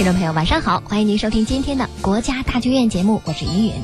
[0.00, 3.74] 听众朋友，晚上好，欢迎您收听今天的国家大剧院节目，我是云云。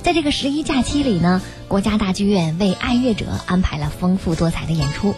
[0.00, 5.12] 在这个十一假期里呢，国家大剧院为爱乐者安排了丰富多彩的演出。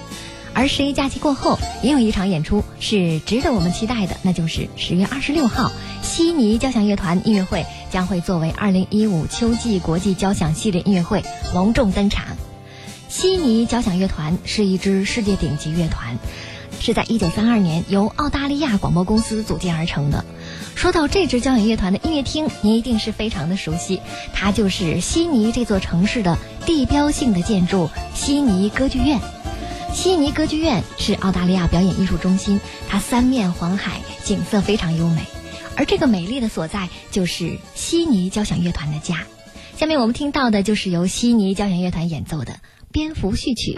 [0.54, 11.22] 而十一假期过后，也有一场演出是值得我们期待的，那就是十月二十六号，悉尼交响乐团音乐会将会作为二零一五秋季国际交响系列音乐会
[11.52, 12.24] 隆重登场。
[13.10, 16.18] 悉尼交响乐团是一支世界顶级乐团。
[16.82, 20.24] 是在一九三二年由澳大利亚广播公司组建而成的。
[20.74, 24.00] 说到这支交响乐团的音乐厅，您一定是非常的熟悉，
[24.34, 26.36] 它就是悉尼这座城市的
[26.66, 29.20] 地标性的建筑——悉尼歌剧院。
[29.94, 35.22] 悉尼歌剧院是澳大利亚表演艺术中心，它三面环海，景色非常优美。
[35.76, 39.22] 而这个美丽的所在，就是悉尼交响乐团的家。
[39.76, 42.52] 下面我们听到的就是由悉尼交响乐团演奏的
[42.90, 43.74] 《蝙蝠序曲》。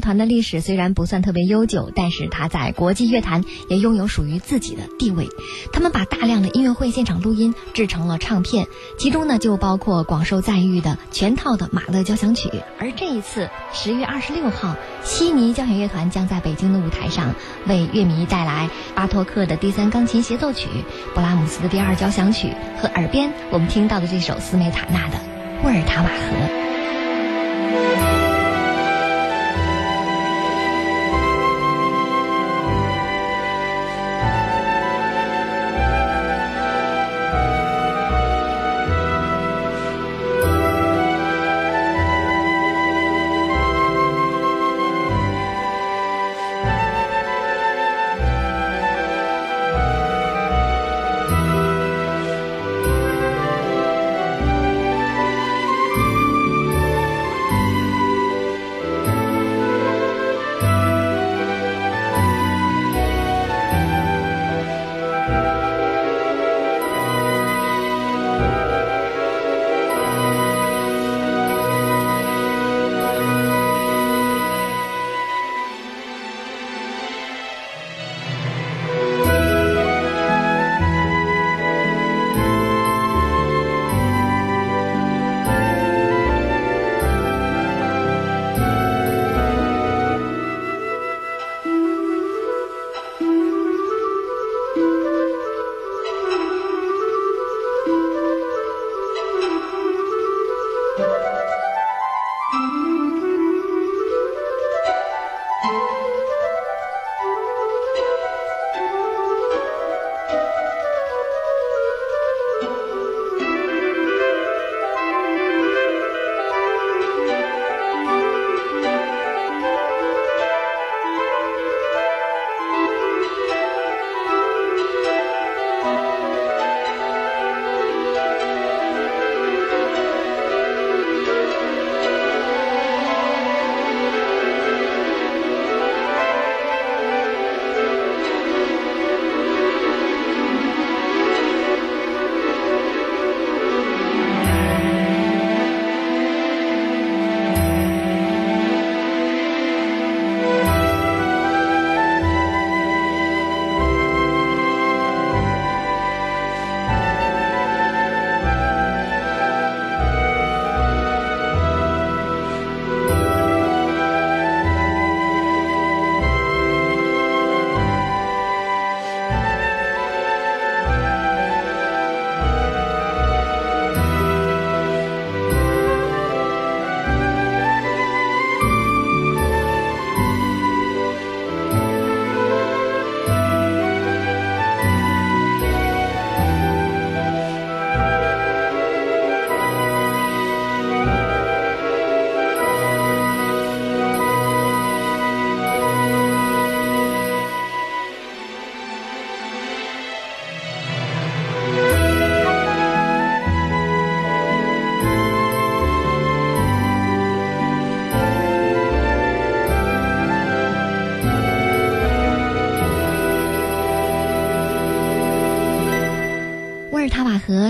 [0.00, 5.28] 团的历史虽然不算特别悠久，但是它在国际乐坛也拥有属于自己的地位。
[5.72, 8.66] 他们把大量的音乐会现场录音制成了唱片，
[8.98, 12.50] 其中呢就包括广受赞誉的全套的马勒交响曲。
[12.78, 17.34] 而这一次，十月二十六号，悉尼交响乐团将在北京的舞台上
[17.66, 20.68] 为乐迷带来巴托克的第三钢琴协奏曲、
[21.14, 25.16] 布拉姆斯的第二交响曲和耳边我们听到的这首斯梅塔纳的
[25.64, 26.66] 《沃尔塔瓦河》。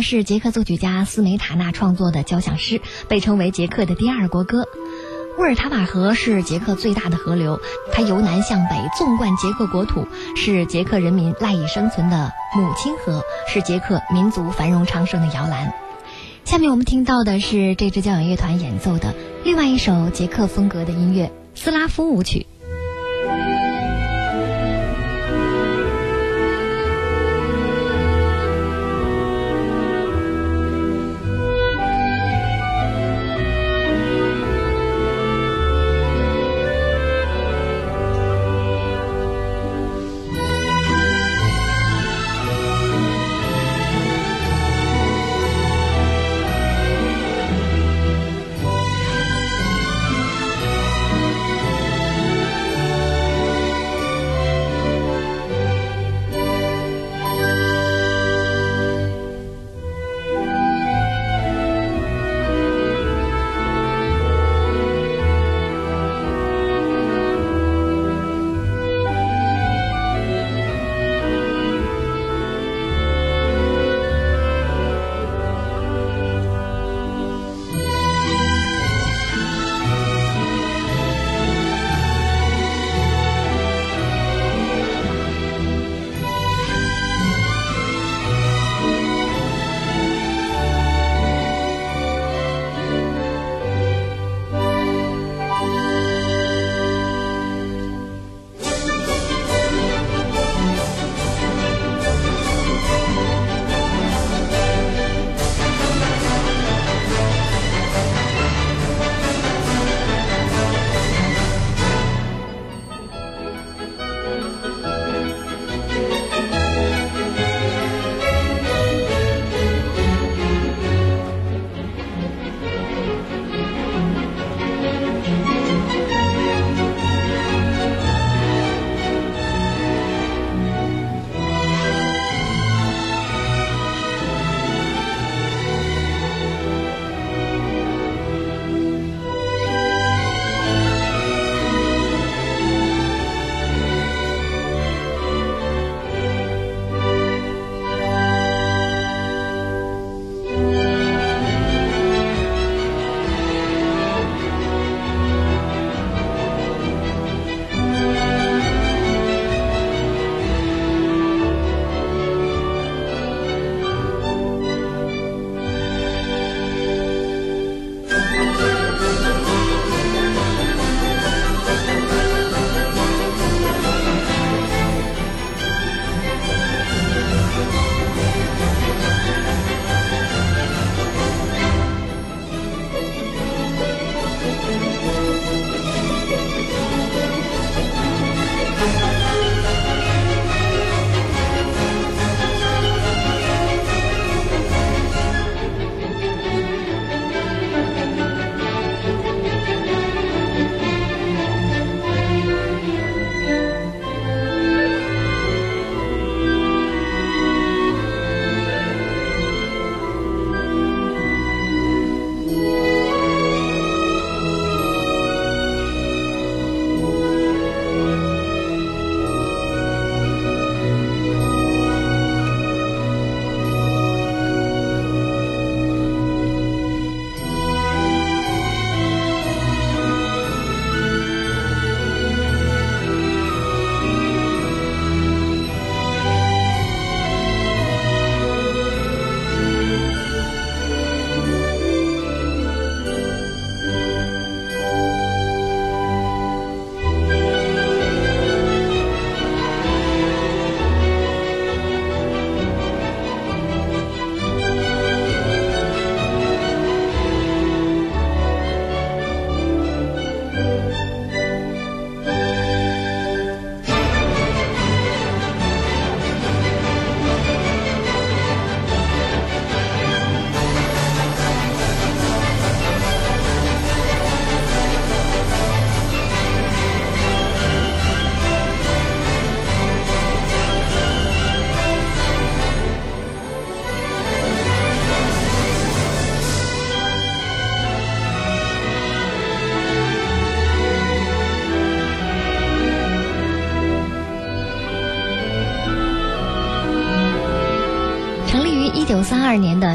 [0.02, 4.66] 是捷克作曲家斯梅塔纳创作的交响诗，被称为捷克的第二国歌。
[5.38, 7.60] 沃尔塔瓦河是捷克最大的河流，
[7.92, 15.72] 它由南向北纵贯捷克国土，是捷克人民赖以生存的母亲河，是捷克民族繁荣昌盛的摇篮。
[16.44, 19.14] 下面我们听到的是这支交响乐团演奏的
[19.44, 22.46] 另外一首捷克风格的音乐——斯拉夫舞曲。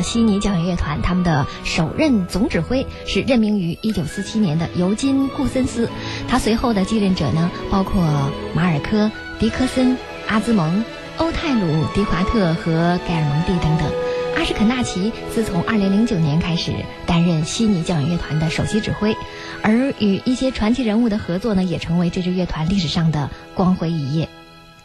[0.05, 5.89] 悉尼交响乐团，他们的首任总指挥是任命于一九四七年的尤金·顾森斯。
[6.27, 9.97] 他随后的继任者呢，包括马尔科、迪科森、
[10.27, 10.85] 阿兹蒙、
[11.17, 13.91] 欧泰鲁、迪华特和盖尔蒙蒂等等。
[14.37, 16.71] 阿什肯纳奇自从二零零九年开始
[17.07, 19.15] 担任悉尼交响乐团的首席指挥，
[19.63, 24.29] 而与一些传奇人物的合作呢，也成为这支乐团历史上的光辉一页。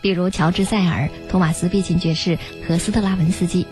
[0.01, 3.67] 比如乔治·塞尔、托马斯·毕琴爵士和斯特拉文斯基，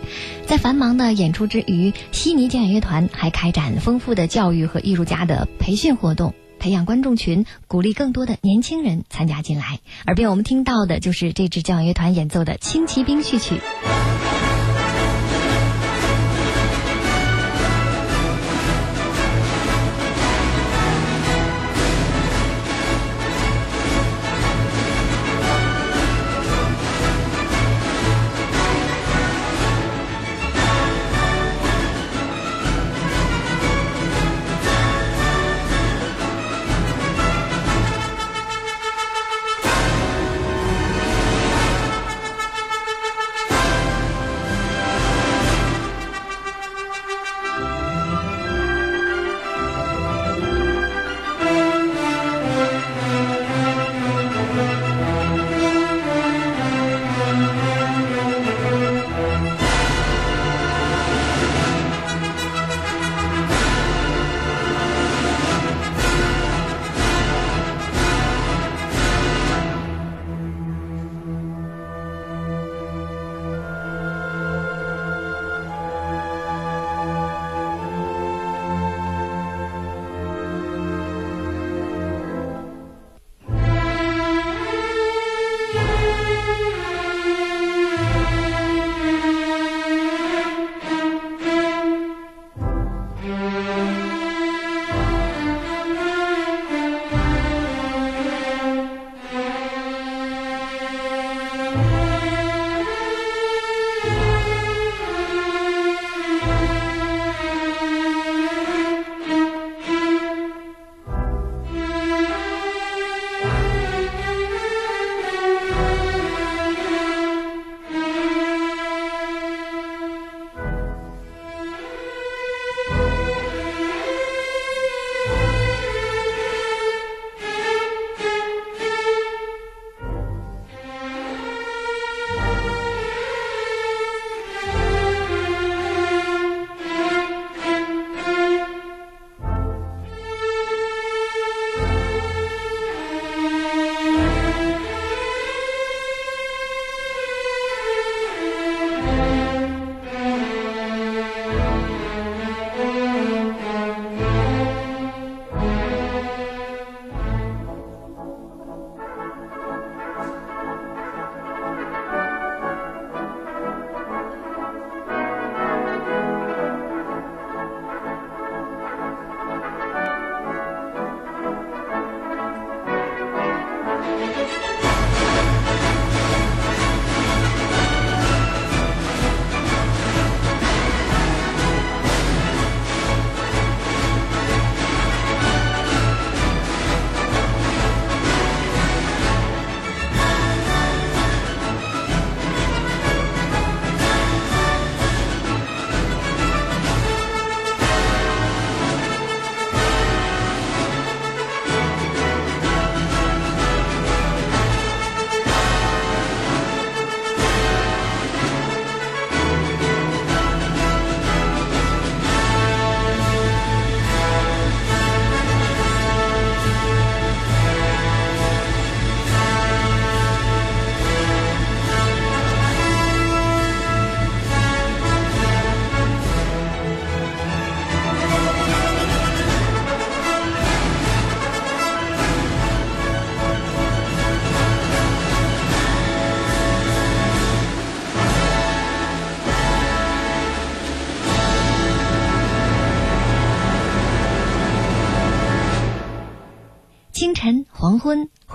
[0.45, 9.79] 在繁忙的演出之余，悉尼交响乐团还开展丰富的教育和艺术家的培训活动，培养观众群，鼓励更多的年轻人参加进来。
[10.05, 13.55] 耳边我们听到的就是这支交响乐团演奏的《轻骑兵序曲》。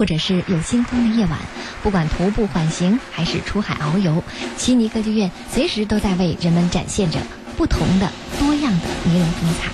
[0.04, 1.38] 或者是有星空的夜晚，
[1.82, 4.22] 不管徒步缓行还是出海遨游，
[4.58, 7.18] 悉尼歌剧院随时都在为人们展现着
[7.56, 9.70] 不同的、多样的迷人风采。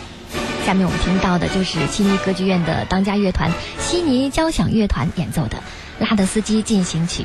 [0.65, 5.59] 下面我们听到的就是悉尼歌剧院的当家乐团——悉尼交响乐团演奏的
[6.09, 7.25] 《拉德斯基进行曲》。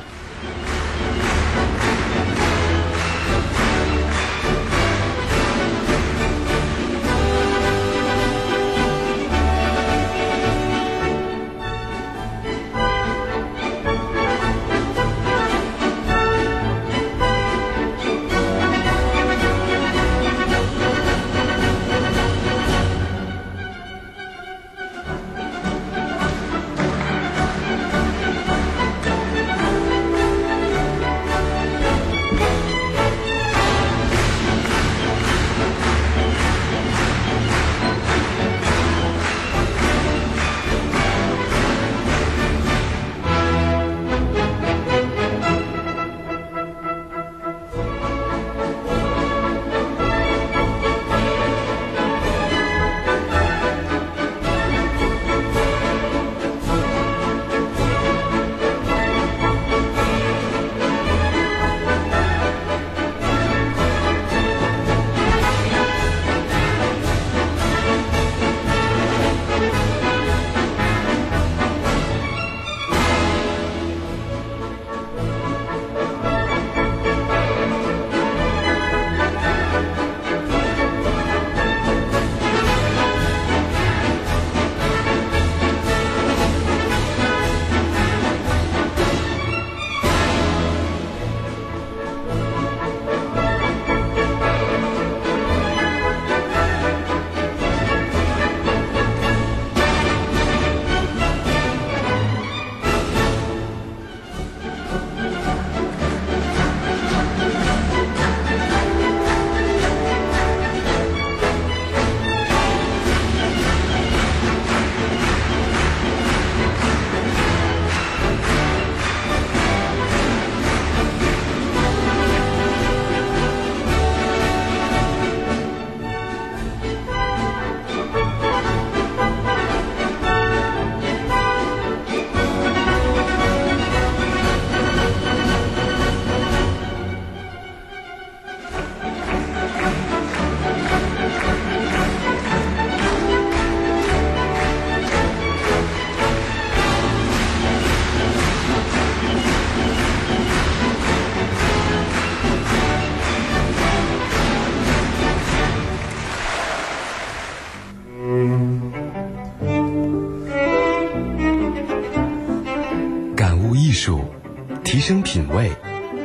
[165.35, 165.69] 品味，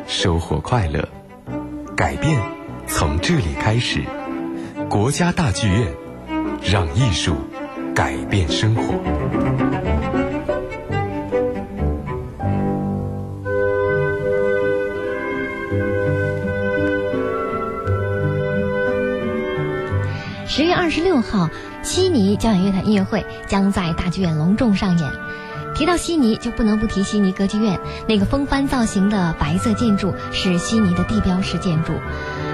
[0.07, 1.09] 收获快乐，
[1.97, 2.41] 改变
[2.87, 4.05] 从这里开始。
[4.89, 5.93] 国家大剧院，
[6.63, 7.35] 让艺术
[7.93, 8.83] 改变生活。
[20.47, 21.51] 十月二十六号，
[21.83, 25.11] 悉尼交响乐团音乐会将在大剧院隆重上演。
[25.81, 27.81] 提到悉尼，就不能不提悉尼歌剧院。
[28.07, 31.95] 那个风帆造型的白色建筑是悉尼的地标式建筑。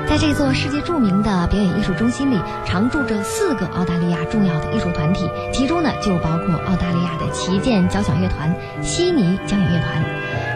[0.06, 10.04] 在这座世界著名的表演艺术中心里，常驻着四个澳大利亚重要的艺术团体，其中呢就包括澳大利亚的旗舰交响乐团——悉尼交响乐团。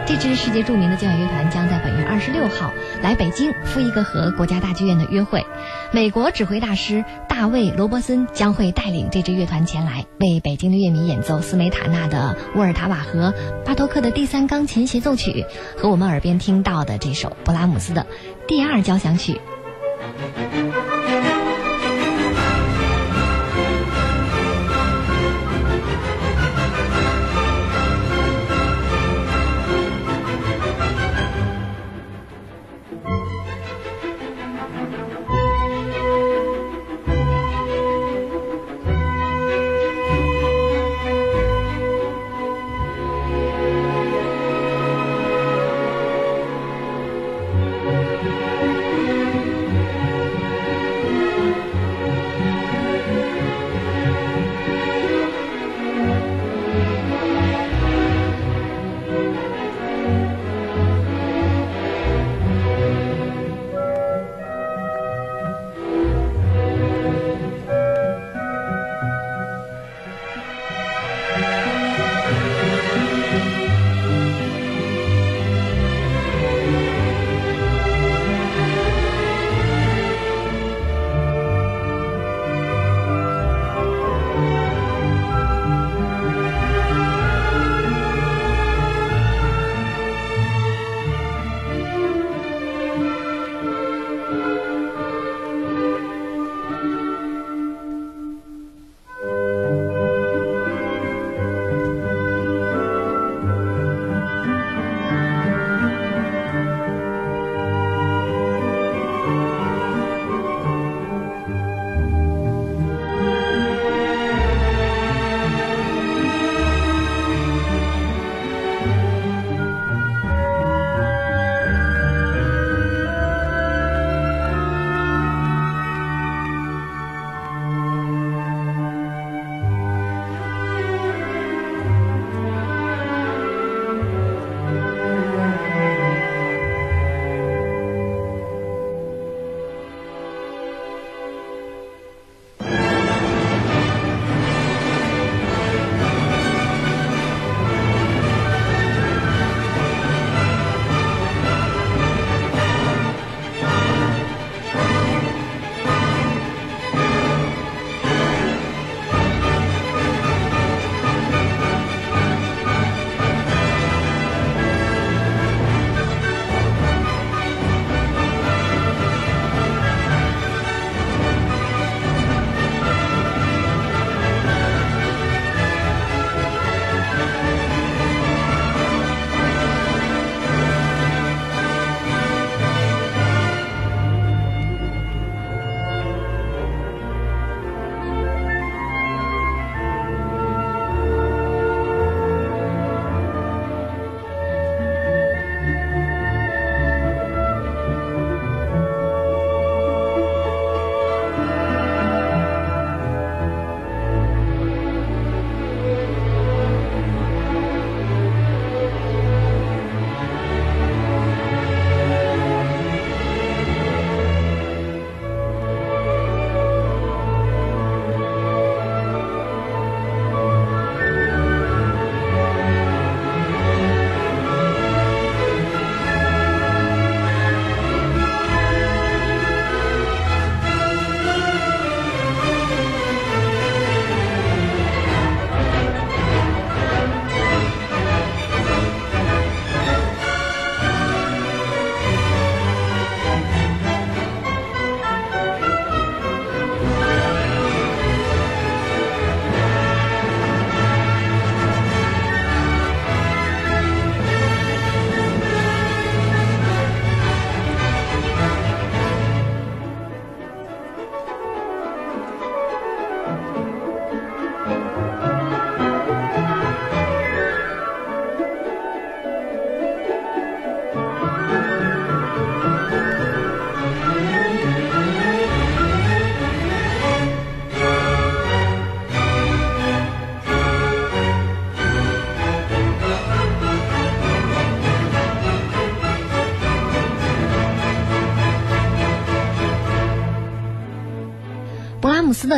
[0.07, 5.45] 这支世界著名的交响乐团将在本月二十六号来北京赴一个和国家大剧院的约会。
[5.91, 7.03] 美国指挥大师
[7.41, 13.33] 大卫·罗伯森将会带领这支乐团前来，为北京的乐迷演奏斯梅塔纳的《沃尔塔瓦河》、
[13.65, 15.43] 巴托克的第三钢琴协奏曲
[15.75, 18.05] 和我们耳边听到的这首勃拉姆斯的
[18.47, 19.41] 第二交响曲。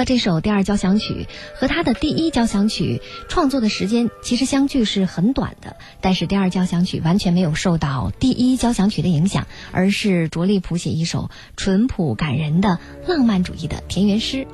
[0.05, 14.47] 这首第二交响曲和他的第一交响曲创作的时间其实相距是很短的，但是第二交响曲完全没有受到第一交响曲的影响，而是着力谱写一首淳朴感人的浪漫主义的田园诗。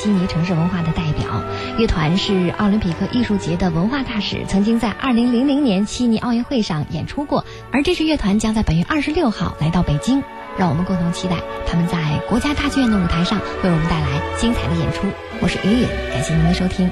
[0.00, 1.44] 悉尼城市文化的代表
[1.76, 7.44] 乐团，是奥林匹克艺术节的文化大使，曾经在二零零零年悉尼奥运会上演出过。
[7.70, 10.22] 而这支乐团将在本月二十六号来到北京，
[10.56, 11.36] 让我们共同期待
[11.66, 14.08] 他们在国家大剧院的舞台上为我们带来
[14.38, 15.06] 精彩的演出。
[15.42, 16.90] 我是雨雨，感谢您的收听。